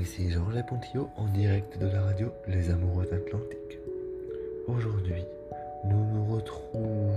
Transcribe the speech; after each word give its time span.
ici 0.00 0.30
Georges 0.30 0.64
Pontillot 0.66 1.08
en 1.16 1.26
direct 1.26 1.78
de 1.78 1.86
la 1.86 2.02
radio 2.02 2.32
Les 2.48 2.70
Amoureux 2.70 3.06
Atlantiques. 3.12 3.78
Aujourd'hui, 4.66 5.24
nous 5.84 6.04
nous 6.14 6.34
retrouvons 6.34 7.12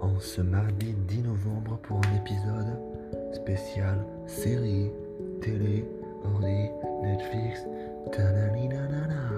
en 0.00 0.20
ce 0.20 0.42
mardi 0.42 0.94
10 1.08 1.22
novembre 1.22 1.78
pour 1.82 1.98
un 1.98 2.16
épisode 2.16 3.32
spécial 3.32 3.98
série, 4.26 4.90
télé, 5.40 5.84
ordi, 6.24 6.68
Netflix, 7.02 7.64
tanani-nanana. 8.12 9.30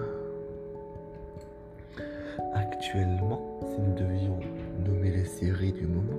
Actuellement, 2.55 3.61
si 3.61 3.81
nous 3.81 3.95
devions 3.95 4.41
nommer 4.85 5.11
les 5.11 5.25
séries 5.25 5.73
du 5.73 5.87
moment, 5.87 6.19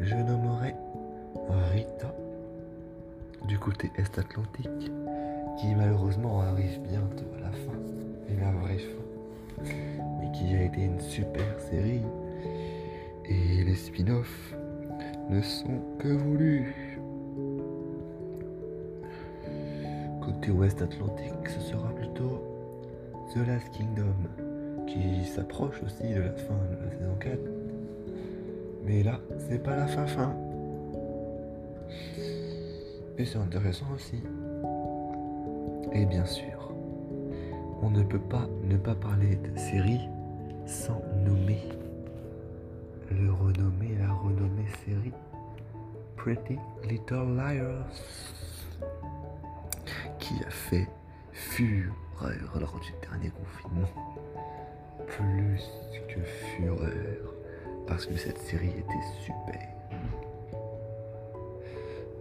je 0.00 0.14
nommerais 0.16 0.74
côté 3.58 3.90
est-atlantique 3.96 4.90
qui 5.58 5.74
malheureusement 5.74 6.40
arrive 6.40 6.80
bientôt 6.82 7.26
à 7.36 7.40
la 7.40 7.50
fin, 7.50 7.78
et 8.28 8.40
la 8.40 8.52
vraie 8.52 8.78
fin, 8.78 9.64
mais 10.20 10.30
qui 10.32 10.54
a 10.54 10.64
été 10.64 10.82
une 10.82 11.00
super 11.00 11.60
série 11.60 12.02
et 13.24 13.64
les 13.64 13.74
spin-offs 13.74 14.54
ne 15.28 15.42
sont 15.42 15.80
que 15.98 16.08
voulus. 16.08 16.98
Côté 20.22 20.50
ouest 20.50 20.80
atlantique, 20.80 21.48
ce 21.48 21.60
sera 21.60 21.88
plutôt 21.94 22.42
The 23.34 23.46
Last 23.46 23.70
Kingdom 23.70 24.14
qui 24.86 25.24
s'approche 25.24 25.82
aussi 25.82 26.14
de 26.14 26.20
la 26.20 26.32
fin 26.32 26.54
de 26.70 26.84
la 26.84 26.90
saison 26.92 27.14
4. 27.20 27.38
Mais 28.84 29.02
là, 29.02 29.20
c'est 29.48 29.62
pas 29.62 29.76
la 29.76 29.86
fin 29.86 30.06
fin. 30.06 30.34
Et 33.18 33.24
c'est 33.24 33.38
intéressant 33.38 33.86
aussi. 33.94 34.22
Et 35.92 36.06
bien 36.06 36.24
sûr, 36.24 36.72
on 37.82 37.90
ne 37.90 38.04
peut 38.04 38.20
pas 38.20 38.46
ne 38.62 38.76
pas 38.76 38.94
parler 38.94 39.36
de 39.36 39.56
série 39.58 40.08
sans 40.66 41.02
nommer 41.24 41.62
le 43.10 43.32
renommé, 43.32 43.96
la 43.98 44.12
renommée 44.12 44.68
série 44.84 45.12
Pretty 46.16 46.58
Little 46.88 47.34
Liars 47.36 47.90
qui 50.20 50.34
a 50.46 50.50
fait 50.50 50.88
fureur 51.32 52.58
lors 52.60 52.78
du 52.80 52.92
dernier 53.02 53.30
confinement. 53.30 53.88
Plus 55.06 55.64
que 56.08 56.20
fureur 56.22 57.34
parce 57.88 58.06
que 58.06 58.16
cette 58.16 58.38
série 58.38 58.68
était 58.68 59.24
super. 59.24 59.77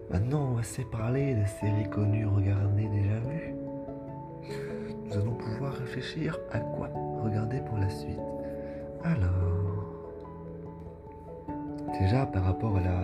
Maintenant, 0.10 0.54
on 0.54 0.58
assez 0.58 0.86
parlé 0.86 1.36
de 1.36 1.46
séries 1.46 1.90
connues, 1.90 2.26
regardées, 2.26 2.88
déjà 2.88 3.20
vues. 3.20 3.56
Nous 5.06 5.14
allons 5.14 5.34
pouvoir 5.34 5.74
réfléchir 5.74 6.40
à 6.52 6.60
quoi 6.60 6.90
regarder 7.24 7.60
pour 7.60 7.78
la 7.78 7.90
suite. 7.90 8.20
Alors, 9.04 9.86
déjà 12.00 12.26
par 12.26 12.46
rapport 12.46 12.78
à 12.78 12.82
la, 12.82 12.98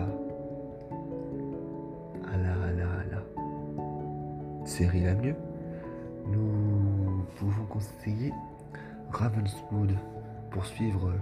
à 2.32 2.36
la, 2.38 2.52
à 2.52 2.72
la, 2.72 2.84
à 2.84 3.04
la 3.10 4.66
série 4.66 5.04
la 5.04 5.14
mieux, 5.14 5.36
nous 6.26 7.24
pouvons 7.36 7.66
conseiller 7.66 8.32
Ravenswood 9.10 9.94
pour 10.50 10.64
suivre 10.64 11.12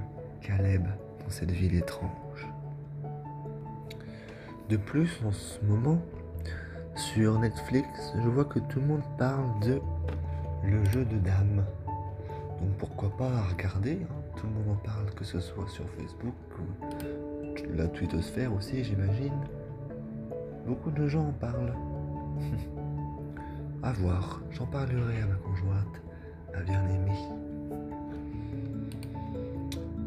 Caleb 0.40 0.86
dans 1.24 1.30
cette 1.30 1.50
ville 1.50 1.74
étrange. 1.74 2.46
De 4.68 4.76
plus, 4.76 5.20
en 5.26 5.32
ce 5.32 5.62
moment, 5.64 5.98
sur 6.94 7.38
Netflix, 7.38 8.12
je 8.16 8.28
vois 8.28 8.44
que 8.44 8.58
tout 8.58 8.80
le 8.80 8.86
monde 8.86 9.02
parle 9.18 9.60
de 9.60 9.80
le 10.64 10.84
jeu 10.86 11.04
de 11.04 11.18
dames. 11.18 11.64
Donc 12.60 12.70
pourquoi 12.78 13.10
pas 13.16 13.42
regarder 13.50 13.98
hein. 14.02 14.14
Tout 14.36 14.46
le 14.46 14.52
monde 14.52 14.76
en 14.78 14.86
parle, 14.86 15.10
que 15.14 15.24
ce 15.24 15.40
soit 15.40 15.68
sur 15.68 15.84
Facebook 15.90 16.34
ou 16.58 17.74
la 17.74 17.86
twittosphère 17.88 18.52
aussi, 18.54 18.82
j'imagine. 18.82 19.32
Beaucoup 20.66 20.90
de 20.90 21.06
gens 21.06 21.28
en 21.28 21.32
parlent. 21.32 21.74
à 23.82 23.92
voir, 23.92 24.40
j'en 24.50 24.66
parlerai 24.66 25.20
à 25.20 25.26
ma 25.26 25.34
conjointe, 25.34 26.02
à 26.54 26.62
bien-aimée. 26.62 27.18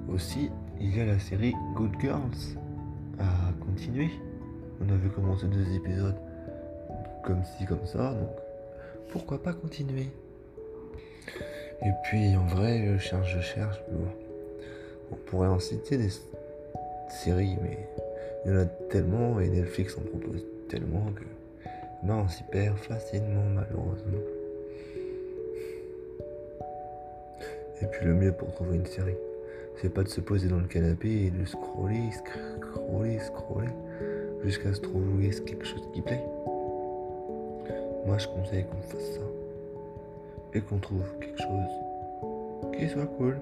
Aussi, 0.09 0.49
il 0.79 0.95
y 0.95 1.01
a 1.01 1.05
la 1.05 1.19
série 1.19 1.53
Good 1.75 1.99
Girls 1.99 2.57
à 3.19 3.51
continuer. 3.63 4.11
On 4.81 4.93
avait 4.93 5.09
commencé 5.09 5.45
deux 5.47 5.75
épisodes 5.75 6.15
comme 7.23 7.43
ci, 7.43 7.65
comme 7.65 7.85
ça, 7.85 8.13
donc 8.13 8.29
pourquoi 9.09 9.41
pas 9.41 9.53
continuer? 9.53 10.07
Et 11.81 11.91
puis 12.03 12.35
en 12.35 12.45
vrai, 12.45 12.85
je 12.93 12.97
cherche, 12.97 13.35
je 13.35 13.41
cherche, 13.41 13.81
on 15.11 15.15
pourrait 15.15 15.47
en 15.47 15.59
citer 15.59 15.97
des 15.97 16.09
séries, 17.09 17.57
mais 17.61 17.87
il 18.45 18.51
y 18.51 18.55
en 18.55 18.59
a 18.59 18.65
tellement 18.65 19.39
et 19.39 19.49
Netflix 19.49 19.97
en 19.97 20.01
propose 20.01 20.45
tellement 20.69 21.05
que 21.15 21.23
ben, 22.03 22.23
on 22.25 22.27
s'y 22.27 22.43
perd 22.43 22.77
facilement 22.77 23.43
malheureusement. 23.53 24.19
Et 27.81 27.85
puis 27.87 28.05
le 28.05 28.13
mieux 28.13 28.31
pour 28.31 28.53
trouver 28.53 28.77
une 28.77 28.85
série, 28.85 29.17
c'est 29.81 29.89
pas 29.89 30.03
de 30.03 30.09
se 30.09 30.21
poser 30.21 30.47
dans 30.47 30.59
le 30.59 30.67
canapé 30.67 31.25
et 31.25 31.31
de 31.31 31.45
scroller, 31.45 32.11
scroller, 32.11 33.19
scroller 33.19 33.69
jusqu'à 34.43 34.73
se 34.73 34.81
trouver 34.81 35.29
quelque 35.45 35.65
chose 35.65 35.87
qui 35.93 36.01
plaît. 36.01 36.23
Moi, 38.05 38.17
je 38.17 38.27
conseille 38.27 38.65
qu'on 38.65 38.81
fasse 38.81 39.15
ça 39.15 39.21
et 40.53 40.61
qu'on 40.61 40.77
trouve 40.77 41.03
quelque 41.19 41.41
chose 41.41 42.75
qui 42.77 42.87
soit 42.87 43.07
cool. 43.17 43.37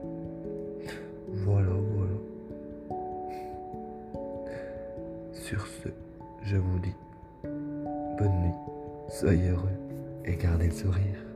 Voilà, 1.28 1.70
voilà. 1.70 2.98
Sur 5.34 5.68
ce, 5.68 5.90
je 6.44 6.58
vous 6.58 6.80
dis 6.80 6.96
bonne 7.44 8.42
nuit, 8.42 8.54
soyez 9.10 9.50
heureux 9.50 9.70
et 10.26 10.36
gardez 10.36 10.68
le 10.68 10.72
sourire. 10.72 11.33